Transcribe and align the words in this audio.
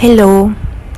Hello, 0.00 0.48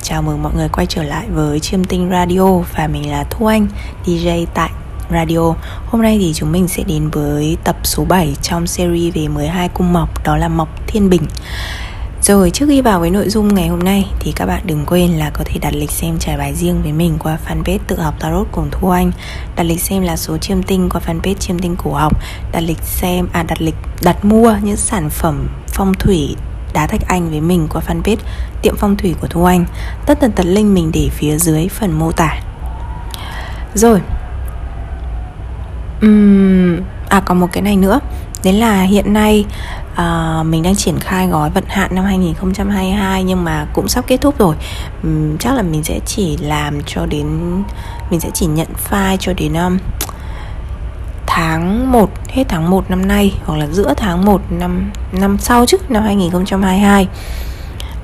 chào 0.01 0.21
mừng 0.21 0.43
mọi 0.43 0.53
người 0.55 0.69
quay 0.69 0.85
trở 0.85 1.03
lại 1.03 1.27
với 1.33 1.59
Chiêm 1.59 1.83
Tinh 1.83 2.09
Radio 2.11 2.57
và 2.57 2.87
mình 2.87 3.11
là 3.11 3.23
Thu 3.23 3.45
Anh, 3.45 3.67
DJ 4.05 4.45
tại 4.53 4.69
Radio. 5.11 5.53
Hôm 5.85 6.01
nay 6.01 6.17
thì 6.21 6.33
chúng 6.33 6.51
mình 6.51 6.67
sẽ 6.67 6.83
đến 6.83 7.09
với 7.09 7.57
tập 7.63 7.75
số 7.83 8.05
7 8.05 8.35
trong 8.41 8.67
series 8.67 9.15
về 9.15 9.27
12 9.27 9.69
cung 9.69 9.93
mộc 9.93 10.23
đó 10.23 10.37
là 10.37 10.47
mộc 10.47 10.87
Thiên 10.87 11.09
Bình. 11.09 11.21
Rồi 12.21 12.49
trước 12.49 12.65
khi 12.69 12.81
vào 12.81 12.99
với 12.99 13.09
nội 13.09 13.29
dung 13.29 13.55
ngày 13.55 13.67
hôm 13.67 13.79
nay 13.79 14.11
thì 14.19 14.31
các 14.35 14.45
bạn 14.45 14.61
đừng 14.65 14.85
quên 14.85 15.11
là 15.11 15.29
có 15.29 15.43
thể 15.45 15.59
đặt 15.59 15.73
lịch 15.73 15.91
xem 15.91 16.19
trải 16.19 16.37
bài 16.37 16.55
riêng 16.55 16.81
với 16.81 16.91
mình 16.91 17.17
qua 17.19 17.37
fanpage 17.47 17.79
tự 17.87 17.99
học 17.99 18.15
tarot 18.19 18.47
cùng 18.51 18.67
Thu 18.71 18.89
Anh 18.89 19.11
Đặt 19.55 19.63
lịch 19.63 19.81
xem 19.81 20.03
là 20.03 20.17
số 20.17 20.37
chiêm 20.37 20.63
tinh 20.63 20.89
qua 20.89 21.01
fanpage 21.07 21.33
chiêm 21.33 21.59
tinh 21.59 21.75
cổ 21.83 21.93
học 21.93 22.21
Đặt 22.51 22.61
lịch 22.61 22.83
xem, 22.83 23.27
à 23.33 23.43
đặt 23.43 23.61
lịch, 23.61 23.75
đặt 24.01 24.25
mua 24.25 24.55
những 24.63 24.77
sản 24.77 25.09
phẩm 25.09 25.47
phong 25.67 25.93
thủy 25.93 26.35
đá 26.73 26.87
thạch 26.87 27.07
anh 27.07 27.29
với 27.29 27.41
mình 27.41 27.67
qua 27.73 27.81
fanpage 27.87 28.17
tiệm 28.61 28.75
phong 28.77 28.97
thủy 28.97 29.15
của 29.21 29.27
Thu 29.27 29.43
Anh. 29.43 29.65
Tất 30.05 30.19
tần 30.19 30.31
tật 30.31 30.45
link 30.45 30.73
mình 30.73 30.91
để 30.93 31.09
phía 31.13 31.37
dưới 31.37 31.67
phần 31.67 31.91
mô 31.91 32.11
tả. 32.11 32.39
Rồi. 33.73 34.01
Uhm, 36.05 36.81
À 37.09 37.19
còn 37.19 37.39
một 37.39 37.47
cái 37.51 37.61
này 37.61 37.75
nữa. 37.75 37.99
Đấy 38.43 38.53
là 38.53 38.81
hiện 38.81 39.13
nay 39.13 39.45
uh, 39.91 40.45
mình 40.45 40.63
đang 40.63 40.75
triển 40.75 40.99
khai 40.99 41.27
gói 41.27 41.49
vận 41.49 41.63
hạn 41.67 41.95
năm 41.95 42.05
2022 42.05 43.23
nhưng 43.23 43.43
mà 43.43 43.67
cũng 43.73 43.87
sắp 43.87 44.05
kết 44.07 44.21
thúc 44.21 44.39
rồi. 44.39 44.55
Uhm, 45.07 45.37
Chắc 45.37 45.53
là 45.53 45.61
mình 45.61 45.83
sẽ 45.83 45.99
chỉ 46.05 46.37
làm 46.37 46.81
cho 46.85 47.05
đến 47.05 47.27
Mình 48.09 48.19
sẽ 48.19 48.29
chỉ 48.33 48.45
nhận 48.45 48.67
file 48.89 49.17
cho 49.19 49.33
đến 49.33 49.53
um, 49.53 49.77
tháng 51.33 51.91
1 51.91 52.09
hết 52.29 52.43
tháng 52.47 52.69
1 52.69 52.89
năm 52.89 53.07
nay 53.07 53.33
hoặc 53.45 53.57
là 53.57 53.67
giữa 53.67 53.93
tháng 53.97 54.25
1 54.25 54.41
năm 54.49 54.91
năm 55.11 55.37
sau 55.39 55.65
chứ 55.65 55.77
năm 55.89 56.03
2022 56.03 57.07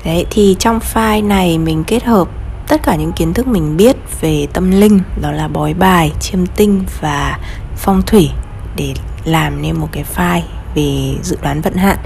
Đấy 0.05 0.25
thì 0.31 0.55
trong 0.59 0.79
file 0.93 1.27
này 1.27 1.57
mình 1.57 1.83
kết 1.83 2.03
hợp 2.03 2.27
tất 2.67 2.83
cả 2.83 2.95
những 2.95 3.11
kiến 3.11 3.33
thức 3.33 3.47
mình 3.47 3.77
biết 3.77 3.95
về 4.21 4.47
tâm 4.53 4.71
linh 4.71 4.99
đó 5.21 5.31
là 5.31 5.47
bói 5.47 5.73
bài, 5.73 6.11
chiêm 6.19 6.45
tinh 6.45 6.83
và 7.01 7.39
phong 7.75 8.01
thủy 8.01 8.29
để 8.75 8.93
làm 9.25 9.61
nên 9.61 9.79
một 9.79 9.89
cái 9.91 10.05
file 10.15 10.41
về 10.75 11.15
dự 11.23 11.37
đoán 11.41 11.61
vận 11.61 11.73
hạn. 11.73 11.97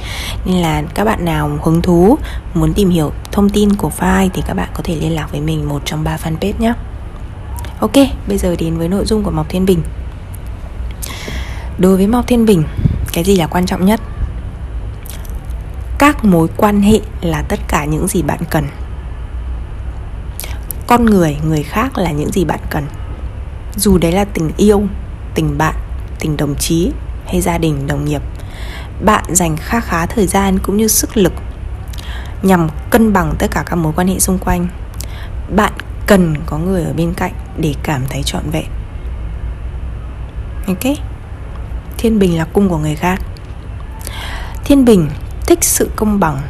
Nên 0.46 0.58
là 0.58 0.82
các 0.94 1.04
bạn 1.04 1.26
nào 1.26 1.60
hứng 1.64 1.82
thú 1.82 2.18
muốn 2.54 2.74
tìm 2.74 2.90
hiểu 2.90 3.12
thông 3.32 3.50
tin 3.50 3.74
của 3.76 3.92
file 4.00 4.30
thì 4.34 4.42
các 4.48 4.54
bạn 4.54 4.70
có 4.74 4.84
thể 4.84 4.96
liên 4.96 5.16
lạc 5.16 5.32
với 5.32 5.42
mình 5.42 5.70
một 5.70 5.82
trong 5.86 6.04
ba 6.04 6.18
fanpage 6.18 6.54
nhé 6.60 6.74
Ok, 7.80 7.96
bây 8.28 8.38
giờ 8.38 8.56
đến 8.60 8.78
với 8.78 8.88
nội 8.88 9.06
dung 9.06 9.24
của 9.24 9.32
Mộc 9.32 9.50
Thiên 9.50 9.66
Bình. 9.66 9.82
Đối 11.78 11.98
với 11.98 12.08
mao 12.08 12.24
Thiên 12.24 12.46
Bình, 12.46 12.64
cái 13.14 13.24
gì 13.24 13.36
là 13.36 13.48
quan 13.48 13.66
trọng 13.66 13.86
nhất? 13.86 14.02
Các 15.98 16.26
mối 16.26 16.48
quan 16.58 16.82
hệ 16.82 17.00
là 17.22 17.42
tất 17.42 17.60
cả 17.68 17.86
những 17.86 18.08
gì 18.08 18.22
bạn 18.22 18.40
cần. 18.50 18.68
Con 20.88 21.06
người, 21.06 21.38
người 21.48 21.64
khác 21.64 21.98
là 21.98 22.12
những 22.12 22.32
gì 22.32 22.46
bạn 22.46 22.60
cần. 22.70 22.88
Dù 23.76 23.98
đấy 23.98 24.12
là 24.12 24.26
tình 24.26 24.52
yêu, 24.58 24.84
tình 25.36 25.58
bạn, 25.58 25.76
tình 26.20 26.38
đồng 26.38 26.56
chí 26.56 26.92
hay 27.26 27.42
gia 27.42 27.58
đình, 27.58 27.88
đồng 27.88 28.06
nghiệp 28.06 28.22
Bạn 29.06 29.24
dành 29.28 29.58
kha 29.58 29.80
khá 29.80 30.06
thời 30.06 30.28
gian 30.28 30.60
cũng 30.60 30.78
như 30.78 30.88
sức 30.88 31.18
lực 31.18 31.34
Nhằm 32.42 32.70
cân 32.90 33.14
bằng 33.14 33.36
tất 33.40 33.48
cả 33.52 33.64
các 33.66 33.76
mối 33.76 33.94
quan 33.96 34.08
hệ 34.08 34.20
xung 34.20 34.38
quanh. 34.38 34.68
Bạn 35.56 35.74
cần 36.08 36.36
có 36.46 36.58
người 36.58 36.84
ở 36.84 36.94
bên 36.94 37.14
cạnh 37.14 37.34
để 37.58 37.74
cảm 37.84 38.02
thấy 38.10 38.24
trọn 38.24 38.50
vẹn. 38.52 38.66
Ok? 40.68 40.98
Thiên 42.02 42.20
Bình 42.20 42.38
là 42.38 42.46
cung 42.46 42.70
của 42.70 42.78
người 42.78 42.96
khác. 42.96 43.22
Thiên 44.64 44.86
Bình 44.86 45.10
thích 45.48 45.64
sự 45.64 45.90
công 45.96 46.20
bằng 46.20 46.42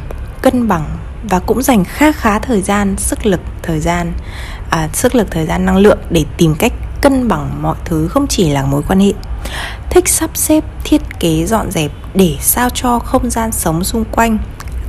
Cân 0.42 0.68
bằng 0.68 0.84
Và 1.22 1.38
cũng 1.38 1.62
dành 1.62 1.84
khá 1.84 2.12
khá 2.12 2.38
thời 2.38 2.62
gian 2.62 2.96
Sức 2.98 3.26
lực 3.26 3.40
thời 3.62 3.80
gian 3.80 4.12
à, 4.70 4.88
Sức 4.92 5.14
lực 5.14 5.30
thời 5.30 5.46
gian 5.46 5.66
năng 5.66 5.76
lượng 5.76 5.98
Để 6.10 6.24
tìm 6.36 6.54
cách 6.58 6.72
cân 7.00 7.28
bằng 7.28 7.62
mọi 7.62 7.76
thứ 7.84 8.08
Không 8.08 8.26
chỉ 8.26 8.48
là 8.48 8.64
mối 8.64 8.82
quan 8.88 9.00
hệ. 9.00 9.12
Thích 9.90 10.08
sắp 10.08 10.30
xếp, 10.34 10.64
thiết 10.84 11.02
kế, 11.20 11.46
dọn 11.46 11.70
dẹp 11.70 11.90
Để 12.14 12.36
sao 12.40 12.70
cho 12.70 12.98
không 12.98 13.30
gian 13.30 13.52
sống 13.52 13.84
xung 13.84 14.04
quanh 14.04 14.38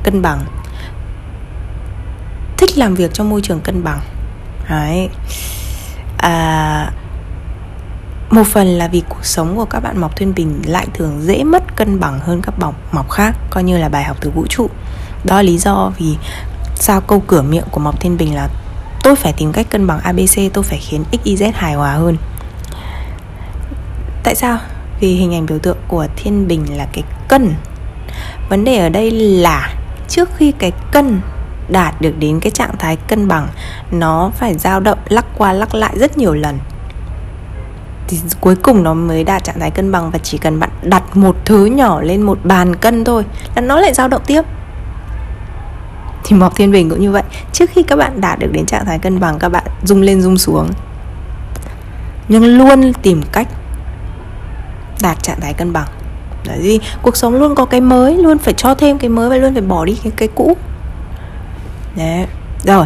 Cân 0.04 0.22
bằng. 0.22 0.46
Thích 2.58 2.78
làm 2.78 2.96
việc 2.96 3.14
trong 3.14 3.30
môi 3.30 3.42
trường 3.42 3.62
cân 3.62 3.84
bằng. 3.84 4.00
Đấy. 4.70 5.10
À, 6.18 6.92
một 8.34 8.48
phần 8.48 8.68
là 8.68 8.88
vì 8.88 9.04
cuộc 9.10 9.26
sống 9.26 9.56
của 9.56 9.66
các 9.66 9.80
bạn 9.80 10.02
mọc 10.02 10.16
thiên 10.16 10.36
bình 10.36 10.62
lại 10.66 10.88
thường 10.94 11.22
dễ 11.22 11.44
mất 11.44 11.76
cân 11.76 12.00
bằng 12.00 12.20
hơn 12.20 12.42
các 12.42 12.60
bọc 12.60 12.76
mọc 12.94 13.10
khác, 13.10 13.36
coi 13.50 13.64
như 13.64 13.78
là 13.78 13.90
bài 13.90 14.04
học 14.04 14.18
từ 14.22 14.30
vũ 14.30 14.46
trụ. 14.50 14.70
Đó 15.24 15.36
là 15.36 15.42
lý 15.42 15.58
do 15.58 15.92
vì 15.98 16.16
sao 16.76 17.02
câu 17.02 17.24
cửa 17.28 17.42
miệng 17.42 17.64
của 17.72 17.80
mọc 17.80 18.00
thiên 18.00 18.18
bình 18.18 18.36
là 18.36 18.50
tôi 19.04 19.16
phải 19.16 19.34
tìm 19.34 19.52
cách 19.52 19.70
cân 19.70 19.88
bằng 19.88 20.00
abc 20.00 20.54
tôi 20.54 20.64
phải 20.64 20.80
khiến 20.80 21.04
xyz 21.12 21.52
hài 21.54 21.74
hòa 21.74 21.92
hơn. 21.94 22.18
Tại 24.24 24.36
sao? 24.36 24.58
Vì 25.00 25.14
hình 25.16 25.34
ảnh 25.34 25.46
biểu 25.46 25.60
tượng 25.60 25.78
của 25.88 26.08
thiên 26.16 26.48
bình 26.48 26.78
là 26.78 26.88
cái 26.94 27.04
cân. 27.28 27.56
Vấn 28.50 28.64
đề 28.64 28.78
ở 28.78 28.90
đây 28.90 29.12
là 29.12 29.74
trước 30.10 30.30
khi 30.38 30.52
cái 30.52 30.72
cân 30.92 31.22
đạt 31.70 32.02
được 32.02 32.14
đến 32.20 32.40
cái 32.40 32.52
trạng 32.52 32.78
thái 32.78 32.96
cân 32.96 33.28
bằng, 33.28 33.48
nó 33.92 34.32
phải 34.36 34.58
dao 34.58 34.80
động 34.80 35.00
lắc 35.10 35.26
qua 35.38 35.54
lắc 35.54 35.76
lại 35.76 35.94
rất 36.00 36.18
nhiều 36.18 36.34
lần 36.34 36.60
thì 38.22 38.30
cuối 38.42 38.56
cùng 38.56 38.84
nó 38.84 38.94
mới 38.94 39.24
đạt 39.24 39.44
trạng 39.44 39.60
thái 39.60 39.72
cân 39.72 39.92
bằng 39.92 40.12
và 40.12 40.20
chỉ 40.24 40.38
cần 40.38 40.60
bạn 40.60 40.70
đặt 40.82 41.18
một 41.18 41.36
thứ 41.46 41.66
nhỏ 41.66 42.02
lên 42.02 42.22
một 42.22 42.40
bàn 42.44 42.76
cân 42.76 43.04
thôi 43.04 43.26
là 43.56 43.62
nó 43.62 43.80
lại 43.80 43.94
dao 43.94 44.08
động 44.08 44.22
tiếp. 44.26 44.42
Thì 46.24 46.36
mọc 46.36 46.56
thiên 46.56 46.72
bình 46.72 46.90
cũng 46.90 47.02
như 47.02 47.12
vậy, 47.12 47.24
trước 47.54 47.70
khi 47.70 47.84
các 47.84 47.96
bạn 47.96 48.22
đạt 48.22 48.40
được 48.40 48.52
đến 48.52 48.66
trạng 48.66 48.86
thái 48.86 49.00
cân 49.00 49.20
bằng, 49.20 49.40
các 49.40 49.50
bạn 49.50 49.64
rung 49.84 50.02
lên 50.02 50.22
rung 50.22 50.38
xuống. 50.38 50.70
Nhưng 52.28 52.58
luôn 52.58 52.94
tìm 52.94 53.22
cách 53.32 53.48
đạt 55.02 55.24
trạng 55.24 55.42
thái 55.42 55.54
cân 55.54 55.74
bằng. 55.74 55.88
Đấy 56.48 56.60
gì 56.62 56.80
cuộc 57.02 57.18
sống 57.18 57.36
luôn 57.36 57.56
có 57.56 57.66
cái 57.66 57.82
mới, 57.82 58.18
luôn 58.18 58.38
phải 58.38 58.54
cho 58.54 58.76
thêm 58.76 58.98
cái 58.98 59.10
mới 59.10 59.30
và 59.30 59.36
luôn 59.36 59.54
phải 59.54 59.62
bỏ 59.62 59.86
đi 59.86 59.98
cái 60.04 60.12
cái 60.18 60.28
cũ. 60.36 60.58
Đấy, 61.96 62.26
rồi. 62.64 62.86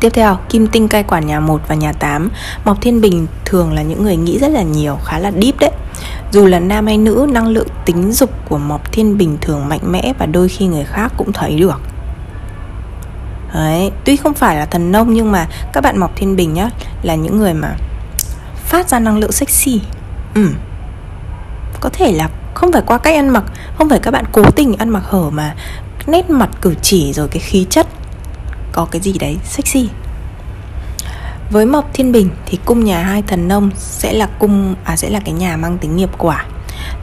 Tiếp 0.00 0.10
theo, 0.14 0.38
Kim 0.48 0.66
Tinh 0.66 0.88
cai 0.88 1.02
quản 1.02 1.26
nhà 1.26 1.40
1 1.40 1.60
và 1.68 1.74
nhà 1.74 1.92
8 1.92 2.30
Mộc 2.64 2.80
Thiên 2.80 3.00
Bình 3.00 3.26
thường 3.44 3.72
là 3.72 3.82
những 3.82 4.02
người 4.02 4.16
nghĩ 4.16 4.38
rất 4.38 4.48
là 4.48 4.62
nhiều, 4.62 4.98
khá 5.04 5.18
là 5.18 5.32
deep 5.42 5.58
đấy. 5.60 5.70
Dù 6.30 6.46
là 6.46 6.60
nam 6.60 6.86
hay 6.86 6.98
nữ, 6.98 7.26
năng 7.30 7.48
lượng 7.48 7.68
tính 7.84 8.12
dục 8.12 8.30
của 8.48 8.58
Mộc 8.58 8.92
Thiên 8.92 9.18
Bình 9.18 9.38
thường 9.40 9.68
mạnh 9.68 9.92
mẽ 9.92 10.12
Và 10.18 10.26
đôi 10.26 10.48
khi 10.48 10.66
người 10.66 10.84
khác 10.84 11.12
cũng 11.16 11.32
thấy 11.32 11.56
được. 11.56 11.80
Đấy, 13.54 13.90
tuy 14.04 14.16
không 14.16 14.34
phải 14.34 14.56
là 14.56 14.66
thần 14.66 14.92
nông 14.92 15.14
nhưng 15.14 15.32
mà 15.32 15.46
các 15.72 15.80
bạn 15.80 15.98
Mộc 15.98 16.16
Thiên 16.16 16.36
Bình 16.36 16.54
nhá 16.54 16.70
Là 17.02 17.14
những 17.14 17.38
người 17.38 17.54
mà 17.54 17.76
phát 18.56 18.88
ra 18.88 18.98
năng 18.98 19.18
lượng 19.18 19.32
sexy. 19.32 19.80
Ừ. 20.34 20.48
Có 21.80 21.90
thể 21.92 22.12
là 22.12 22.28
không 22.54 22.72
phải 22.72 22.82
qua 22.86 22.98
cách 22.98 23.14
ăn 23.14 23.28
mặc 23.28 23.44
Không 23.78 23.88
phải 23.88 23.98
các 23.98 24.10
bạn 24.10 24.24
cố 24.32 24.50
tình 24.50 24.76
ăn 24.76 24.88
mặc 24.88 25.02
hở 25.04 25.30
mà 25.30 25.54
Nét 26.06 26.30
mặt 26.30 26.50
cử 26.60 26.74
chỉ 26.82 27.12
rồi 27.12 27.28
cái 27.28 27.38
khí 27.38 27.66
chất 27.70 27.86
có 28.74 28.84
cái 28.90 29.00
gì 29.00 29.12
đấy 29.18 29.36
sexy. 29.44 29.88
Với 31.50 31.66
mộc 31.66 31.90
thiên 31.94 32.12
bình 32.12 32.30
thì 32.46 32.58
cung 32.64 32.84
nhà 32.84 33.02
hai 33.02 33.22
thần 33.22 33.48
nông 33.48 33.70
sẽ 33.76 34.12
là 34.12 34.26
cung 34.38 34.74
à 34.84 34.96
sẽ 34.96 35.10
là 35.10 35.20
cái 35.24 35.34
nhà 35.34 35.56
mang 35.56 35.78
tính 35.78 35.96
nghiệp 35.96 36.10
quả. 36.18 36.44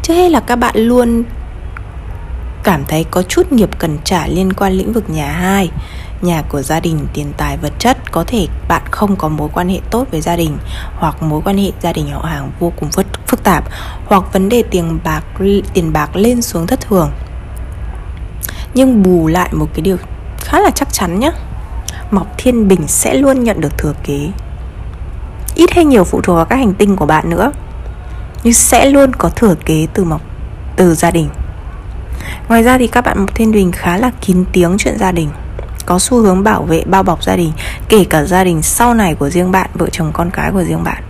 Trước 0.04 0.14
hết 0.14 0.30
là 0.30 0.40
các 0.40 0.56
bạn 0.56 0.76
luôn 0.76 1.24
cảm 2.64 2.84
thấy 2.88 3.06
có 3.12 3.24
chút 3.24 3.52
nghiệp 3.52 3.70
cần 3.80 3.98
trả 4.04 4.28
liên 4.28 4.54
quan 4.54 4.74
lĩnh 4.74 4.94
vực 4.94 5.10
nhà 5.10 5.32
hai 5.32 5.70
nhà 6.22 6.42
của 6.50 6.62
gia 6.62 6.80
đình 6.80 7.08
tiền 7.14 7.34
tài 7.38 7.58
vật 7.58 7.74
chất. 7.80 8.12
Có 8.12 8.24
thể 8.28 8.48
bạn 8.68 8.82
không 8.92 9.16
có 9.16 9.28
mối 9.30 9.50
quan 9.54 9.70
hệ 9.70 9.80
tốt 9.92 10.08
với 10.12 10.22
gia 10.22 10.36
đình 10.36 10.58
hoặc 10.96 11.24
mối 11.24 11.42
quan 11.46 11.58
hệ 11.58 11.72
gia 11.82 11.94
đình 11.94 12.10
họ 12.12 12.22
hàng 12.22 12.52
vô 12.60 12.74
cùng 12.80 12.90
phức, 12.92 13.06
phức 13.28 13.44
tạp 13.44 13.64
hoặc 14.06 14.24
vấn 14.34 14.50
đề 14.50 14.64
tiền 14.64 15.00
bạc 15.04 15.24
tiền 15.74 15.94
bạc 15.94 16.16
lên 16.16 16.42
xuống 16.42 16.68
thất 16.68 16.82
thường. 16.82 17.12
Nhưng 18.74 19.04
bù 19.04 19.28
lại 19.28 19.50
một 19.54 19.68
cái 19.74 19.82
điều 19.82 19.98
khá 20.38 20.60
là 20.60 20.70
chắc 20.70 20.94
chắn 20.94 21.20
nhé 21.20 21.32
Mộc 22.12 22.28
Thiên 22.38 22.68
Bình 22.68 22.88
sẽ 22.88 23.14
luôn 23.14 23.44
nhận 23.44 23.62
được 23.62 23.78
thừa 23.78 23.94
kế. 24.04 24.30
Ít 25.56 25.72
hay 25.72 25.86
nhiều 25.86 26.04
phụ 26.04 26.22
thuộc 26.22 26.36
vào 26.36 26.46
các 26.46 26.56
hành 26.56 26.74
tinh 26.74 26.96
của 26.96 27.06
bạn 27.06 27.30
nữa, 27.30 27.52
Nhưng 28.44 28.54
sẽ 28.54 28.86
luôn 28.86 29.14
có 29.14 29.30
thừa 29.30 29.56
kế 29.66 29.88
từ 29.94 30.04
Mộc, 30.04 30.22
từ 30.76 30.96
gia 30.96 31.12
đình. 31.12 31.30
Ngoài 32.50 32.64
ra 32.64 32.78
thì 32.78 32.88
các 32.88 33.06
bạn 33.06 33.20
Mộc 33.20 33.36
Thiên 33.36 33.52
Bình 33.52 33.72
khá 33.72 33.98
là 33.98 34.12
kín 34.22 34.46
tiếng 34.52 34.76
chuyện 34.78 34.98
gia 35.00 35.12
đình, 35.12 35.30
Có 35.86 36.00
xu 36.00 36.22
hướng 36.22 36.44
bảo 36.44 36.64
vệ, 36.64 36.84
bao 36.86 37.04
bọc 37.04 37.24
gia 37.24 37.36
đình, 37.36 37.52
Kể 37.90 38.04
cả 38.04 38.24
gia 38.24 38.44
đình 38.44 38.62
sau 38.62 38.94
này 38.94 39.16
của 39.16 39.30
riêng 39.30 39.52
bạn, 39.52 39.70
Vợ 39.74 39.88
chồng 39.92 40.12
con 40.14 40.30
cái 40.32 40.52
của 40.52 40.64
riêng 40.64 40.84
bạn. 40.84 41.04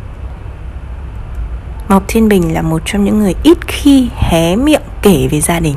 Mộc 1.89 2.03
Thiên 2.07 2.30
Bình 2.30 2.53
là 2.53 2.62
một 2.62 2.81
trong 2.86 3.03
những 3.03 3.19
người 3.19 3.36
ít 3.44 3.57
khi 3.68 4.09
hé 4.15 4.56
miệng 4.56 4.81
kể 5.01 5.27
về 5.31 5.42
gia 5.42 5.59
đình. 5.59 5.75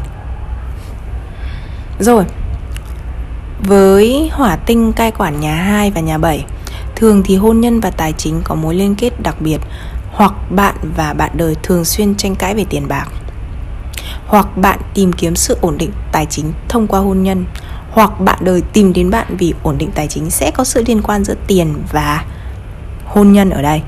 Rồi 1.99 2.25
với 3.67 4.31
hỏa 4.33 4.57
tinh 4.57 4.93
cai 4.93 5.11
quản 5.11 5.41
nhà 5.41 5.55
2 5.55 5.91
và 5.91 6.01
nhà 6.01 6.19
7 6.19 6.45
Thường 6.97 7.23
thì 7.25 7.37
hôn 7.37 7.61
nhân 7.61 7.81
và 7.81 7.91
tài 7.91 8.13
chính 8.13 8.41
có 8.45 8.55
mối 8.55 8.75
liên 8.75 8.95
kết 8.95 9.23
đặc 9.23 9.41
biệt, 9.41 9.59
Hoặc 10.13 10.33
bạn 10.51 10.75
và 10.97 11.13
bạn 11.13 11.31
đời 11.35 11.57
thường 11.63 11.85
xuyên 11.85 12.15
tranh 12.15 12.35
cãi 12.35 12.55
về 12.55 12.65
tiền 12.71 12.89
bạc. 12.89 13.09
Hoặc 14.27 14.57
bạn 14.57 14.79
tìm 14.95 15.13
kiếm 15.13 15.37
sự 15.37 15.59
ổn 15.61 15.79
định 15.79 15.91
tài 16.13 16.27
chính 16.27 16.53
thông 16.69 16.87
qua 16.87 17.01
hôn 17.01 17.23
nhân, 17.23 17.45
hoặc 17.91 18.21
bạn 18.21 18.39
đời 18.41 18.63
tìm 18.73 18.93
đến 18.93 19.11
bạn 19.11 19.37
vì 19.39 19.55
ổn 19.63 19.79
định 19.79 19.91
tài 19.95 20.07
chính 20.09 20.31
sẽ 20.31 20.51
có 20.51 20.65
sự 20.65 20.83
liên 20.87 21.03
quan 21.03 21.25
giữa 21.25 21.35
tiền 21.47 21.75
và 21.93 22.25
hôn 23.05 23.33
nhân 23.33 23.51
ở 23.51 23.63
đây. 23.63 23.83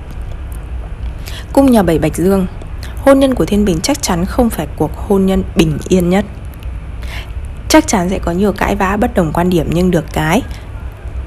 Cung 1.52 1.70
nhà 1.70 1.82
bảy 1.82 1.99
bạch 1.99 2.17
dương, 2.17 2.46
hôn 3.05 3.19
nhân 3.20 3.34
của 3.34 3.44
thiên 3.44 3.64
bình 3.64 3.78
chắc 3.82 4.02
chắn 4.02 4.25
không 4.25 4.50
phải 4.50 4.67
cuộc 4.76 4.96
hôn 4.96 5.26
nhân 5.26 5.43
bình 5.56 5.78
yên 5.88 6.11
nhất 6.11 6.25
chắc 7.69 7.87
chắn 7.87 8.09
sẽ 8.11 8.19
có 8.19 8.33
nhiều 8.33 8.53
cãi 8.53 8.77
vã 8.77 8.97
bất 8.97 9.15
đồng 9.15 9.33
quan 9.33 9.51
điểm 9.51 9.67
nhưng 9.73 9.91
được 9.91 10.05
cái. 10.13 10.43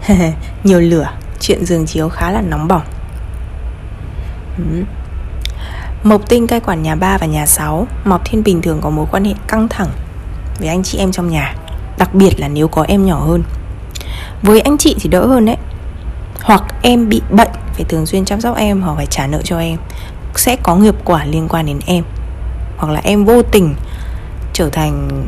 Nhiều 0.63 0.79
lửa, 0.79 1.11
chuyện 1.39 1.65
giường 1.65 1.85
chiếu 1.85 2.09
khá 2.09 2.31
là 2.31 2.41
nóng 2.41 2.67
bỏng. 2.67 2.83
Mộc 6.03 6.29
tinh 6.29 6.47
cai 6.47 6.59
quản 6.59 6.83
nhà 6.83 6.95
3 6.95 7.17
và 7.17 7.27
nhà 7.27 7.45
6 7.45 7.87
Mộc 8.05 8.21
Thiên 8.25 8.43
Bình 8.43 8.61
thường 8.61 8.81
có 8.81 8.89
mối 8.89 9.05
quan 9.11 9.25
hệ 9.25 9.33
căng 9.47 9.67
thẳng 9.67 9.89
Với 10.59 10.67
anh 10.67 10.83
chị 10.83 10.97
em 10.97 11.11
trong 11.11 11.29
nhà, 11.29 11.55
Đặc 11.97 12.13
biệt 12.13 12.39
là 12.39 12.47
nếu 12.47 12.67
có 12.67 12.83
em 12.83 13.05
nhỏ 13.05 13.19
hơn. 13.19 13.43
Với 14.41 14.61
anh 14.61 14.77
chị 14.77 14.95
thì 14.99 15.09
đỡ 15.09 15.25
hơn 15.25 15.45
đấy. 15.45 15.57
Hoặc 16.41 16.63
em 16.81 17.09
bị 17.09 17.21
bệnh, 17.29 17.51
Phải 17.73 17.83
thường 17.89 18.05
xuyên 18.05 18.25
chăm 18.25 18.41
sóc 18.41 18.57
em 18.57 18.81
Hoặc 18.81 18.95
phải 18.95 19.05
trả 19.05 19.27
nợ 19.27 19.41
cho 19.43 19.59
em. 19.59 19.77
Sẽ 20.35 20.55
có 20.55 20.75
nghiệp 20.75 20.95
quả 21.05 21.25
liên 21.25 21.47
quan 21.47 21.65
đến 21.65 21.79
em. 21.85 22.03
Hoặc 22.77 22.93
là 22.93 23.01
em 23.03 23.25
vô 23.25 23.41
tình 23.41 23.75
Trở 24.53 24.69
thành 24.69 25.25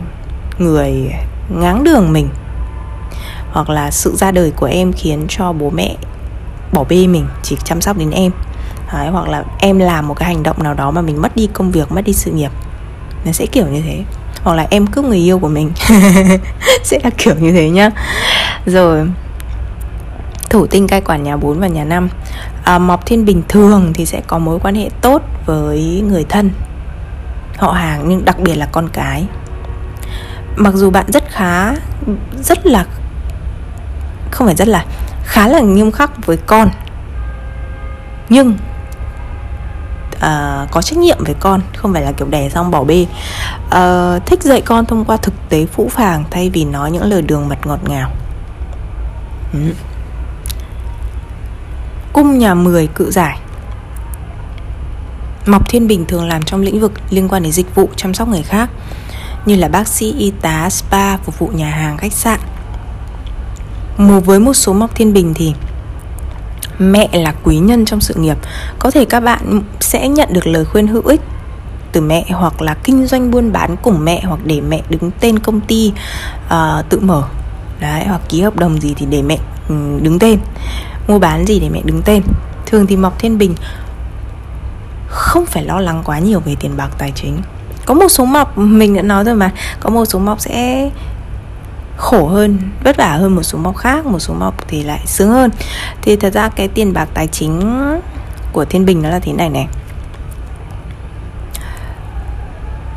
người 0.57 1.11
ngáng 1.49 1.83
đường 1.83 2.13
mình 2.13 2.29
Hoặc 3.51 3.69
là 3.69 3.91
sự 3.91 4.15
ra 4.15 4.31
đời 4.31 4.51
của 4.55 4.65
em 4.65 4.93
khiến 4.93 5.25
cho 5.29 5.53
bố 5.53 5.69
mẹ 5.69 5.95
bỏ 6.73 6.83
bê 6.89 7.07
mình 7.07 7.27
Chỉ 7.43 7.57
chăm 7.63 7.81
sóc 7.81 7.97
đến 7.97 8.11
em. 8.11 8.31
Đấy, 8.93 9.07
hoặc 9.07 9.29
là 9.29 9.43
em 9.59 9.79
làm 9.79 10.07
một 10.07 10.13
cái 10.13 10.27
hành 10.27 10.43
động 10.43 10.63
nào 10.63 10.73
đó 10.73 10.91
mà 10.91 11.01
mình 11.01 11.21
mất 11.21 11.35
đi 11.35 11.49
công 11.53 11.71
việc 11.71 11.91
mất 11.91 12.01
đi 12.05 12.13
sự 12.13 12.31
nghiệp 12.31 12.51
nó 13.25 13.31
sẽ 13.31 13.45
kiểu 13.45 13.67
như 13.67 13.81
thế. 13.81 14.03
Hoặc 14.43 14.53
là 14.55 14.67
em 14.69 14.87
cướp 14.87 15.05
người 15.05 15.17
yêu 15.17 15.39
của 15.39 15.47
mình 15.47 15.71
sẽ 16.83 16.99
là 17.03 17.09
kiểu 17.17 17.35
như 17.39 17.51
thế 17.51 17.69
nhá. 17.69 17.89
Rồi 18.65 19.07
thủ 20.49 20.65
tinh 20.65 20.87
cai 20.87 21.01
quản 21.01 21.23
nhà 21.23 21.37
4 21.37 21.59
và 21.59 21.67
nhà 21.67 21.83
5 21.83 22.09
à, 22.63 22.77
mọc 22.77 23.05
thiên 23.05 23.25
bình 23.25 23.41
thường 23.49 23.91
thì 23.93 24.05
sẽ 24.05 24.21
có 24.27 24.39
mối 24.39 24.59
quan 24.59 24.75
hệ 24.75 24.89
tốt 25.01 25.21
với 25.45 26.03
người 26.07 26.25
thân 26.29 26.49
họ 27.57 27.71
hàng 27.71 28.03
nhưng 28.07 28.25
đặc 28.25 28.39
biệt 28.39 28.55
là 28.55 28.65
con 28.71 28.89
cái 28.93 29.25
mặc 30.55 30.73
dù 30.73 30.89
bạn 30.89 31.11
rất 31.11 31.23
khá 31.29 31.73
rất 32.43 32.65
là 32.65 32.85
không 34.31 34.47
phải 34.47 34.55
rất 34.55 34.67
là 34.67 34.85
khá 35.23 35.47
là 35.47 35.59
nghiêm 35.59 35.91
khắc 35.91 36.25
với 36.25 36.37
con. 36.37 36.69
Nhưng 38.29 38.57
uh, 40.15 40.71
có 40.71 40.81
trách 40.81 40.97
nhiệm 40.97 41.23
với 41.23 41.35
con 41.39 41.61
không 41.75 41.93
phải 41.93 42.01
là 42.01 42.11
kiểu 42.11 42.27
đẻ 42.27 42.49
xong 42.49 42.71
bỏ 42.71 42.83
bê. 42.83 43.05
Uh, 43.65 44.25
thích 44.25 44.43
dạy 44.43 44.61
con 44.61 44.85
thông 44.85 45.05
qua 45.05 45.17
thực 45.17 45.33
tế 45.49 45.65
phũ 45.65 45.89
phàng 45.89 46.23
thay 46.31 46.49
vì 46.49 46.65
nói 46.65 46.91
những 46.91 47.03
lời 47.03 47.21
đường 47.21 47.49
mật 47.49 47.65
ngọt 47.65 47.79
ngào. 47.89 48.11
Ừ. 49.53 49.59
cung 52.13 52.39
nhà 52.39 52.53
10 52.53 52.87
cự 52.87 53.11
giải. 53.11 53.39
Mọc 55.45 55.69
Thiên 55.69 55.87
Bình 55.87 56.05
thường 56.05 56.27
làm 56.27 56.43
trong 56.43 56.61
lĩnh 56.61 56.79
vực 56.79 56.91
liên 57.09 57.27
quan 57.29 57.43
đến 57.43 57.51
dịch 57.51 57.75
vụ 57.75 57.89
chăm 57.95 58.13
sóc 58.13 58.27
người 58.27 58.43
khác 58.43 58.69
như 59.45 59.55
là 59.55 59.67
bác 59.67 59.87
sĩ, 59.87 60.13
y 60.17 60.31
tá, 60.41 60.69
spa, 60.69 61.17
phục 61.17 61.39
vụ 61.39 61.47
nhà 61.47 61.69
hàng, 61.69 61.97
khách 61.97 62.13
sạn. 62.13 62.39
Mù 63.97 64.19
với 64.19 64.39
một 64.39 64.53
số 64.53 64.73
Mọc 64.73 64.95
Thiên 64.95 65.13
Bình 65.13 65.33
thì 65.33 65.53
mẹ 66.79 67.09
là 67.13 67.33
quý 67.43 67.57
nhân 67.57 67.85
trong 67.85 68.01
sự 68.01 68.13
nghiệp. 68.13 68.37
Có 68.79 68.91
thể 68.91 69.05
các 69.05 69.19
bạn 69.19 69.61
sẽ 69.79 70.07
nhận 70.07 70.33
được 70.33 70.47
lời 70.47 70.65
khuyên 70.65 70.87
hữu 70.87 71.01
ích 71.05 71.21
từ 71.91 72.01
mẹ 72.01 72.25
hoặc 72.29 72.61
là 72.61 72.75
kinh 72.83 73.07
doanh 73.07 73.31
buôn 73.31 73.51
bán 73.51 73.75
cùng 73.81 74.05
mẹ 74.05 74.21
hoặc 74.25 74.39
để 74.45 74.61
mẹ 74.61 74.81
đứng 74.89 75.11
tên 75.19 75.39
công 75.39 75.61
ty 75.61 75.93
uh, 76.45 76.89
tự 76.89 76.99
mở. 76.99 77.23
Đấy 77.79 78.05
hoặc 78.07 78.21
ký 78.29 78.41
hợp 78.41 78.55
đồng 78.55 78.81
gì 78.81 78.93
thì 78.97 79.05
để 79.05 79.21
mẹ 79.21 79.37
ừ, 79.69 79.75
đứng 80.01 80.19
tên. 80.19 80.39
Mua 81.07 81.19
bán 81.19 81.45
gì 81.45 81.59
để 81.59 81.69
mẹ 81.69 81.81
đứng 81.85 82.01
tên. 82.01 82.23
Thường 82.65 82.87
thì 82.87 82.95
mọc 82.95 83.19
thiên 83.19 83.37
bình 83.37 83.55
không 85.07 85.45
phải 85.45 85.63
lo 85.63 85.79
lắng 85.79 86.01
quá 86.05 86.19
nhiều 86.19 86.39
về 86.39 86.55
tiền 86.59 86.77
bạc 86.77 86.89
tài 86.97 87.11
chính 87.15 87.41
có 87.85 87.93
một 87.93 88.09
số 88.09 88.25
mọc, 88.25 88.57
mình 88.57 88.95
đã 88.95 89.01
nói 89.01 89.23
rồi 89.23 89.35
mà. 89.35 89.51
Có 89.79 89.89
một 89.89 90.05
số 90.05 90.19
mọc 90.19 90.39
sẽ 90.39 90.89
khổ 91.97 92.27
hơn, 92.27 92.57
vất 92.83 92.97
vả 92.97 93.11
hơn 93.11 93.35
một 93.35 93.43
số 93.43 93.57
mọc 93.57 93.77
khác. 93.77 94.05
Một 94.05 94.19
số 94.19 94.33
mọc 94.33 94.67
thì 94.67 94.83
lại 94.83 94.99
sướng 95.05 95.29
hơn. 95.29 95.51
Thì 96.01 96.15
thật 96.15 96.33
ra 96.33 96.49
cái 96.49 96.67
tiền 96.67 96.93
bạc 96.93 97.09
tài 97.13 97.27
chính 97.27 97.81
của 98.51 98.65
thiên 98.65 98.85
bình 98.85 99.01
nó 99.01 99.09
là 99.09 99.19
thế 99.19 99.33
này 99.33 99.49
này. 99.49 99.67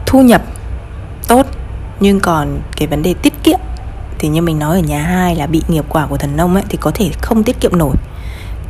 Thu 0.06 0.22
nhập 0.22 0.42
tốt, 1.28 1.46
nhưng 2.00 2.20
còn 2.20 2.58
cái 2.76 2.88
vấn 2.88 3.02
đề 3.02 3.14
tiết 3.14 3.32
kiệm. 3.42 3.58
Thì 4.18 4.28
như 4.28 4.42
mình 4.42 4.58
nói 4.58 4.76
ở 4.76 4.82
nhà 4.82 5.02
hai 5.02 5.36
là 5.36 5.46
bị 5.46 5.62
nghiệp 5.68 5.84
quả 5.88 6.06
của 6.06 6.16
thần 6.16 6.36
nông 6.36 6.54
ấy, 6.54 6.64
thì 6.68 6.78
có 6.80 6.90
thể 6.94 7.10
không 7.22 7.44
tiết 7.44 7.60
kiệm 7.60 7.78
nổi. 7.78 7.96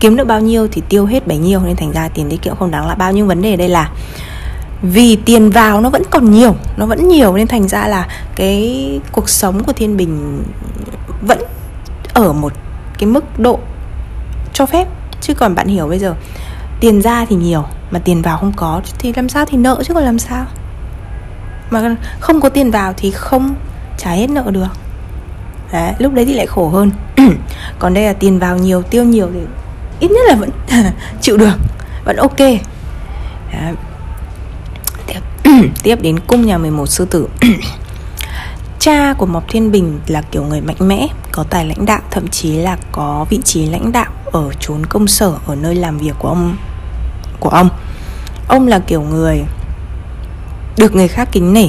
Kiếm 0.00 0.16
được 0.16 0.24
bao 0.24 0.40
nhiêu 0.40 0.68
thì 0.72 0.82
tiêu 0.88 1.06
hết 1.06 1.26
bấy 1.26 1.38
nhiêu, 1.38 1.60
nên 1.60 1.76
thành 1.76 1.92
ra 1.92 2.08
tiền 2.08 2.30
tiết 2.30 2.42
kiệm 2.42 2.56
không 2.56 2.70
đáng. 2.70 2.88
Là 2.88 2.94
bao 2.94 3.12
nhiêu 3.12 3.26
vấn 3.26 3.42
đề 3.42 3.52
ở 3.52 3.56
đây 3.56 3.68
là 3.68 3.90
vì 4.82 5.16
tiền 5.16 5.50
vào 5.50 5.80
nó 5.80 5.90
vẫn 5.90 6.02
còn 6.10 6.30
nhiều 6.30 6.54
nó 6.76 6.86
vẫn 6.86 7.08
nhiều 7.08 7.36
nên 7.36 7.46
thành 7.46 7.68
ra 7.68 7.86
là 7.86 8.08
cái 8.36 9.00
cuộc 9.12 9.28
sống 9.28 9.64
của 9.64 9.72
thiên 9.72 9.96
bình 9.96 10.44
vẫn 11.22 11.38
ở 12.14 12.32
một 12.32 12.52
cái 12.98 13.06
mức 13.06 13.38
độ 13.38 13.58
cho 14.52 14.66
phép. 14.66 14.88
Chứ 15.20 15.34
còn 15.34 15.54
bạn 15.54 15.68
hiểu 15.68 15.88
bây 15.88 15.98
giờ 15.98 16.14
tiền 16.80 17.02
ra 17.02 17.24
thì 17.28 17.36
nhiều 17.36 17.64
mà 17.90 17.98
tiền 17.98 18.22
vào 18.22 18.38
không 18.38 18.52
có 18.56 18.80
thì 18.98 19.12
làm 19.16 19.28
sao 19.28 19.44
thì 19.44 19.56
nợ 19.56 19.82
chứ 19.84 19.94
còn 19.94 20.04
làm 20.04 20.18
sao? 20.18 20.46
Mà 21.70 21.96
không 22.20 22.40
có 22.40 22.48
tiền 22.48 22.70
vào 22.70 22.92
thì 22.96 23.10
không 23.10 23.54
trả 23.98 24.10
hết 24.10 24.30
nợ 24.30 24.44
được. 24.50 24.68
Đấy, 25.72 25.92
lúc 25.98 26.12
đấy 26.14 26.24
thì 26.24 26.34
lại 26.34 26.46
khổ 26.46 26.68
hơn. 26.68 26.90
Còn 27.78 27.94
đây 27.94 28.04
là 28.04 28.12
tiền 28.12 28.38
vào 28.38 28.58
nhiều 28.58 28.82
tiêu 28.82 29.04
nhiều 29.04 29.28
thì 29.32 29.40
ít 30.00 30.10
nhất 30.10 30.20
là 30.28 30.34
vẫn 30.34 30.50
chịu 31.20 31.36
được 31.36 31.54
vẫn 32.04 32.16
ok. 32.16 32.38
Đấy. 32.38 33.74
tiếp 35.82 35.98
đến 36.02 36.18
cung 36.26 36.46
nhà 36.46 36.58
11 36.58 36.86
sư 36.86 37.04
tử 37.04 37.28
cha 38.78 39.14
của 39.18 39.26
Mộc 39.26 39.44
Thiên 39.48 39.72
Bình 39.72 40.00
là 40.06 40.22
kiểu 40.22 40.44
người 40.44 40.60
mạnh 40.60 40.76
mẽ, 40.80 41.08
có 41.32 41.44
tài 41.50 41.66
lãnh 41.66 41.86
đạo, 41.86 42.00
thậm 42.10 42.28
chí 42.28 42.52
là 42.52 42.76
có 42.92 43.26
vị 43.30 43.40
trí 43.44 43.66
lãnh 43.66 43.92
đạo 43.92 44.12
ở 44.32 44.50
chốn 44.60 44.86
công 44.86 45.06
sở 45.06 45.32
ở 45.46 45.54
nơi 45.54 45.74
làm 45.74 45.98
việc 45.98 46.14
của 46.18 46.28
ông 46.28 46.56
của 47.40 47.48
ông. 47.48 47.68
Ông 48.48 48.68
là 48.68 48.78
kiểu 48.78 49.02
người 49.02 49.44
được 50.76 50.94
người 50.94 51.08
khác 51.08 51.28
kính 51.32 51.52
nể. 51.52 51.68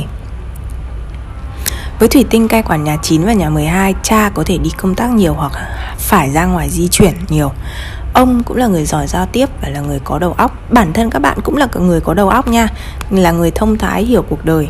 Với 1.99 2.09
thủy 2.09 2.25
tinh 2.29 2.47
cai 2.47 2.63
quản 2.63 2.83
nhà 2.83 2.97
9 3.01 3.23
và 3.23 3.33
nhà 3.33 3.49
12, 3.49 3.93
cha 4.03 4.29
có 4.33 4.43
thể 4.43 4.57
đi 4.57 4.69
công 4.77 4.95
tác 4.95 5.09
nhiều 5.09 5.33
hoặc 5.33 5.51
phải 5.97 6.31
ra 6.31 6.45
ngoài 6.45 6.69
di 6.69 6.87
chuyển 6.87 7.13
nhiều. 7.30 7.51
Ông 8.16 8.44
cũng 8.44 8.57
là 8.57 8.68
người 8.68 8.86
giỏi 8.86 9.07
giao 9.07 9.26
tiếp 9.26 9.50
và 9.62 9.69
là 9.69 9.80
người 9.80 10.00
có 10.04 10.19
đầu 10.19 10.34
óc. 10.34 10.57
Bản 10.69 10.94
thân 10.94 11.10
các 11.10 11.19
bạn 11.19 11.38
cũng 11.44 11.57
là 11.57 11.68
người 11.80 12.02
có 12.02 12.14
đầu 12.14 12.30
óc 12.30 12.48
nha, 12.48 12.68
là 13.10 13.31
người 13.31 13.52
thông 13.52 13.78
thái 13.78 14.04
hiểu 14.04 14.22
cuộc 14.30 14.45
đời. 14.45 14.68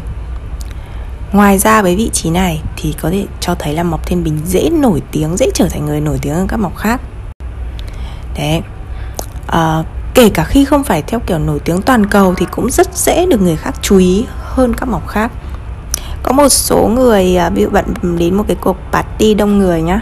Ngoài 1.32 1.58
ra 1.58 1.82
với 1.82 1.96
vị 1.96 2.10
trí 2.14 2.30
này 2.30 2.62
thì 2.78 2.96
có 3.02 3.10
thể 3.10 3.26
cho 3.40 3.56
thấy 3.56 3.74
là 3.74 3.84
Mộc 3.84 4.06
Thiên 4.08 4.24
Bình 4.24 4.40
dễ 4.46 4.70
nổi 4.70 5.02
tiếng, 5.12 5.38
dễ 5.38 5.50
trở 5.54 5.68
thành 5.70 5.86
người 5.86 6.02
nổi 6.02 6.20
tiếng 6.22 6.34
hơn 6.34 6.48
các 6.48 6.58
mộc 6.58 6.78
khác. 6.78 7.02
Đấy. 8.38 8.62
À, 9.48 9.84
kể 10.14 10.30
cả 10.30 10.44
khi 10.44 10.66
không 10.66 10.84
phải 10.84 11.02
theo 11.02 11.20
kiểu 11.20 11.40
nổi 11.40 11.60
tiếng 11.60 11.82
toàn 11.82 12.06
cầu 12.06 12.34
thì 12.38 12.46
cũng 12.52 12.72
rất 12.72 12.94
dễ 12.94 13.26
được 13.26 13.42
người 13.42 13.56
khác 13.56 13.76
chú 13.82 13.98
ý 13.98 14.26
hơn 14.40 14.74
các 14.74 14.90
mộc 14.90 15.08
khác. 15.08 15.32
Có 16.24 16.32
một 16.32 16.50
số 16.50 16.88
người 16.96 17.38
à, 17.38 17.50
ví 17.50 17.62
dụ 17.62 17.70
bạn 17.70 17.86
đến 18.18 18.36
một 18.36 18.46
cái 18.48 18.58
cuộc 18.62 18.78
party 18.92 19.34
đông 19.34 19.60
người 19.60 19.82
nhá 19.82 20.02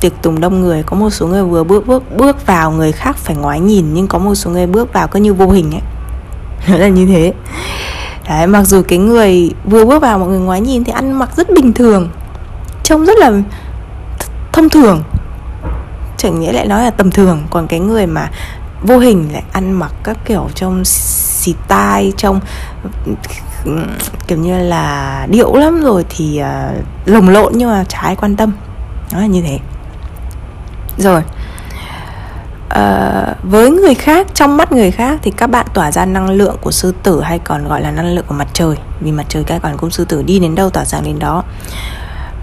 tiệc 0.00 0.22
tùng 0.22 0.40
đông 0.40 0.60
người 0.60 0.82
có 0.82 0.96
một 0.96 1.10
số 1.10 1.26
người 1.26 1.44
vừa 1.44 1.64
bước 1.64 1.86
bước 1.86 2.16
bước 2.16 2.46
vào 2.46 2.70
người 2.70 2.92
khác 2.92 3.16
phải 3.16 3.36
ngoái 3.36 3.60
nhìn 3.60 3.94
nhưng 3.94 4.08
có 4.08 4.18
một 4.18 4.34
số 4.34 4.50
người 4.50 4.66
bước 4.66 4.92
vào 4.92 5.08
cứ 5.08 5.20
như 5.20 5.34
vô 5.34 5.50
hình 5.50 5.72
ấy. 5.72 5.82
Nó 6.68 6.78
là 6.78 6.88
như 6.88 7.06
thế. 7.06 7.32
Đấy 8.28 8.46
mặc 8.46 8.62
dù 8.62 8.82
cái 8.88 8.98
người 8.98 9.50
vừa 9.64 9.84
bước 9.84 10.02
vào 10.02 10.18
mọi 10.18 10.28
người 10.28 10.40
ngoái 10.40 10.60
nhìn 10.60 10.84
thì 10.84 10.92
ăn 10.92 11.12
mặc 11.12 11.30
rất 11.36 11.50
bình 11.50 11.72
thường 11.72 12.08
trông 12.82 13.06
rất 13.06 13.18
là 13.18 13.32
thông 14.52 14.68
thường. 14.68 15.02
Chẳng 16.16 16.40
nghĩa 16.40 16.52
lại 16.52 16.66
nói 16.66 16.84
là 16.84 16.90
tầm 16.90 17.10
thường 17.10 17.42
còn 17.50 17.66
cái 17.66 17.80
người 17.80 18.06
mà 18.06 18.30
vô 18.82 18.98
hình 18.98 19.28
lại 19.32 19.42
ăn 19.52 19.72
mặc 19.72 19.92
các 20.04 20.16
kiểu 20.24 20.48
trong 20.54 20.84
xì 20.84 21.54
tai 21.68 22.12
trong 22.16 22.40
kiểu 24.26 24.38
như 24.38 24.58
là 24.58 25.26
điệu 25.30 25.56
lắm 25.56 25.82
rồi 25.82 26.04
thì 26.08 26.42
uh, 26.42 27.08
lồng 27.08 27.28
lộn 27.28 27.52
nhưng 27.56 27.70
mà 27.70 27.84
chả 27.84 27.98
ai 27.98 28.16
quan 28.16 28.36
tâm. 28.36 28.52
Nó 29.12 29.20
là 29.20 29.26
như 29.26 29.42
thế 29.42 29.58
rồi. 30.98 31.22
Uh, 32.66 33.36
với 33.42 33.70
người 33.70 33.94
khác 33.94 34.26
trong 34.34 34.56
mắt 34.56 34.72
người 34.72 34.90
khác 34.90 35.18
thì 35.22 35.30
các 35.30 35.46
bạn 35.50 35.66
tỏa 35.74 35.92
ra 35.92 36.06
năng 36.06 36.30
lượng 36.30 36.56
của 36.60 36.70
sư 36.70 36.94
tử 37.02 37.22
hay 37.22 37.38
còn 37.38 37.68
gọi 37.68 37.80
là 37.80 37.90
năng 37.90 38.14
lượng 38.14 38.24
của 38.28 38.34
mặt 38.34 38.48
trời 38.52 38.76
vì 39.00 39.12
mặt 39.12 39.26
trời 39.28 39.44
cai 39.44 39.60
quản 39.60 39.76
cung 39.76 39.90
sư 39.90 40.04
tử 40.04 40.22
đi 40.22 40.38
đến 40.38 40.54
đâu 40.54 40.70
tỏa 40.70 40.84
sáng 40.84 41.04
đến 41.04 41.18
đó. 41.18 41.44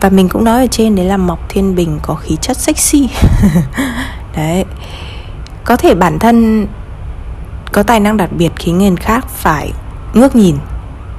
Và 0.02 0.10
mình 0.10 0.30
cũng 0.30 0.44
nói 0.44 0.60
ở 0.62 0.68
trên 0.68 0.96
đấy 0.96 1.06
là 1.06 1.18
mọc 1.18 1.50
thiên 1.50 1.76
bình 1.76 2.00
có 2.02 2.16
khí 2.16 2.38
chất 2.42 2.58
sexy. 2.58 3.10
Đấy. 4.36 4.66
Có 5.64 5.78
thể 5.78 5.96
bản 5.96 6.20
thân 6.20 6.68
có 7.72 7.84
tài 7.84 8.00
năng 8.00 8.18
đặc 8.18 8.30
biệt 8.38 8.52
khiến 8.56 8.78
người 8.78 8.96
khác 8.96 9.28
phải 9.30 9.72
ngước 10.14 10.36
nhìn. 10.36 10.58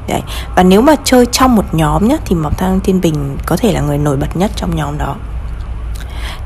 Đấy. 0.08 0.22
Và 0.56 0.62
nếu 0.62 0.82
mà 0.82 0.94
chơi 1.04 1.26
trong 1.26 1.56
một 1.56 1.64
nhóm 1.72 2.08
nhá 2.08 2.16
Thì 2.24 2.34
Mộc 2.34 2.58
Thăng 2.58 2.80
Thiên 2.80 3.00
Bình 3.00 3.36
có 3.46 3.56
thể 3.56 3.72
là 3.72 3.80
người 3.80 3.98
nổi 3.98 4.16
bật 4.16 4.36
nhất 4.36 4.50
trong 4.56 4.76
nhóm 4.76 4.98
đó. 4.98 5.16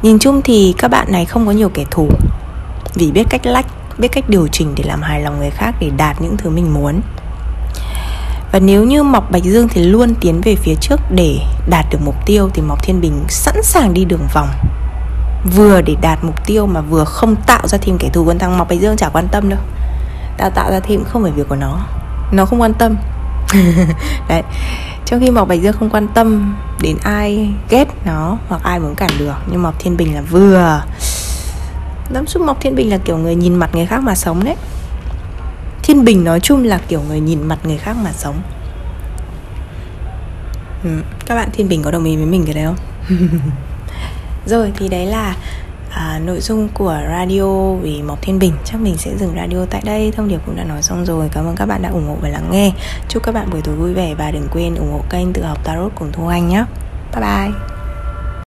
Nhìn 0.03 0.19
chung 0.19 0.43
thì 0.43 0.75
các 0.79 0.89
bạn 0.89 1.13
này 1.13 1.25
không 1.25 1.47
có 1.47 1.53
nhiều 1.53 1.69
kẻ 1.69 1.85
thù. 1.91 2.09
Vì 2.95 3.11
biết 3.11 3.27
cách 3.31 3.47
lách, 3.47 3.67
biết 3.99 4.09
cách 4.13 4.29
điều 4.29 4.49
chỉnh 4.49 4.75
để 4.77 4.85
làm 4.87 5.03
hài 5.03 5.21
lòng 5.21 5.39
người 5.39 5.51
khác 5.51 5.75
Để 5.81 5.91
đạt 5.97 6.21
những 6.21 6.37
thứ 6.37 6.51
mình 6.51 6.75
muốn. 6.75 7.01
Và 8.53 8.59
nếu 8.59 8.85
như 8.85 9.03
mọc 9.03 9.31
Bạch 9.31 9.43
Dương 9.43 9.69
thì 9.69 9.85
luôn 9.85 10.15
tiến 10.21 10.41
về 10.41 10.55
phía 10.55 10.75
trước 10.81 11.01
để 11.11 11.39
đạt 11.71 11.87
được 11.91 11.99
mục 12.05 12.15
tiêu 12.27 12.51
Thì 12.55 12.63
mọc 12.63 12.83
Thiên 12.83 13.01
Bình 13.01 13.25
sẵn 13.29 13.63
sàng 13.63 13.95
đi 13.95 14.05
đường 14.05 14.27
vòng. 14.35 14.49
Vừa 15.57 15.83
để 15.83 15.97
đạt 16.03 16.25
mục 16.25 16.47
tiêu 16.47 16.67
mà 16.67 16.81
vừa 16.81 17.05
không 17.05 17.37
tạo 17.47 17.69
ra 17.69 17.79
thêm 17.79 17.99
kẻ 17.99 18.09
thù. 18.13 18.25
Quân 18.25 18.39
thăng 18.39 18.59
Mọc 18.59 18.69
Bạch 18.69 18.81
Dương 18.81 18.97
chả 18.97 19.09
quan 19.09 19.29
tâm 19.33 19.49
đâu. 19.49 19.59
Tạo 20.39 20.51
tạo 20.51 20.71
ra 20.71 20.81
thêm 20.81 21.05
không 21.05 21.23
phải 21.23 21.33
việc 21.33 21.49
của 21.49 21.57
nó. 21.57 21.79
Nó 22.33 22.45
không 22.45 22.61
quan 22.61 22.75
tâm. 22.75 22.97
Đấy. 24.29 24.43
Trong 25.07 25.21
khi 25.21 25.31
mọc 25.31 25.49
Bạch 25.49 25.61
Dương 25.63 25.73
không 25.73 25.91
quan 25.91 26.09
tâm 26.15 26.55
đến 26.83 26.97
ai 27.03 27.51
ghét 27.71 27.87
nó 28.05 28.39
hoặc 28.49 28.63
ai 28.65 28.81
muốn 28.81 28.95
cản 28.95 29.11
được 29.19 29.35
Nhưng 29.51 29.63
Mộc 29.63 29.81
Thiên 29.81 29.97
Bình 29.97 30.15
là 30.15 30.21
vừa. 30.21 30.83
Lắm 32.11 32.27
xúc 32.27 32.43
Mộc 32.43 32.61
Thiên 32.61 32.75
Bình 32.75 32.91
là 32.91 32.99
kiểu 32.99 33.17
người 33.17 33.35
nhìn 33.35 33.55
mặt 33.55 33.71
người 33.75 33.87
khác 33.87 34.01
mà 34.03 34.15
sống 34.15 34.45
đấy. 34.45 34.57
Thiên 35.83 36.05
Bình 36.05 36.25
nói 36.25 36.41
chung 36.41 36.65
là 36.65 36.81
kiểu 36.89 37.01
người 37.09 37.21
nhìn 37.21 37.43
mặt 37.43 37.59
người 37.63 37.79
khác 37.79 37.97
mà 38.05 38.13
sống. 38.13 38.37
Ừ, 40.85 40.91
Các 41.27 41.35
bạn 41.35 41.49
Thiên 41.53 41.69
Bình 41.69 41.83
có 41.83 41.91
đồng 41.91 42.05
ý 42.05 42.17
với 42.17 42.27
mình 42.27 42.45
cái 42.45 42.55
đấy 42.55 42.65
không? 42.65 42.77
Rồi 44.47 44.73
thì 44.77 44.89
đấy 44.89 45.07
là 45.07 45.37
à, 45.99 46.19
nội 46.19 46.41
dung 46.41 46.69
của 46.75 46.99
radio 47.09 47.75
vì 47.75 48.03
Mộc 48.03 48.23
Thiên 48.23 48.39
Bình. 48.39 48.53
Chắc 48.65 48.81
mình 48.81 48.97
sẽ 48.97 49.17
dừng 49.19 49.35
radio 49.37 49.65
tại 49.71 49.83
đây. 49.85 50.13
Thông 50.17 50.29
điệp 50.29 50.41
cũng 50.47 50.57
đã 50.57 50.65
nói 50.65 50.83
xong 50.83 51.05
rồi. 51.05 51.29
Cảm 51.33 51.47
ơn 51.47 51.57
các 51.57 51.67
bạn 51.67 51.83
đã 51.83 51.89
ủng 51.89 52.09
hộ 52.09 52.17
và 52.23 52.29
lắng 52.29 52.49
nghe. 52.51 52.73
Chúc 53.09 53.23
các 53.23 53.33
bạn 53.33 53.51
buổi 53.51 53.61
tối 53.65 53.75
vui 53.75 53.95
vẻ 53.95 54.15
Và 54.15 54.31
đừng 54.31 54.49
quên 54.53 54.75
ủng 54.75 54.93
hộ 54.93 55.01
kênh 55.11 55.33
Tự 55.33 55.43
học 55.43 55.65
Tarot 55.65 55.93
cùng 55.95 56.13
Thu 56.13 56.27
Anh 56.27 56.49
nhé. 56.49 56.65
Bye 57.15 57.23
bye. 57.23 57.78